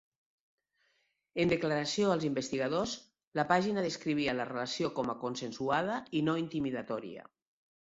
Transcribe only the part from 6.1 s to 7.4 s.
i no intimidatòria.